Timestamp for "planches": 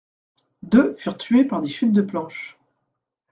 2.01-2.57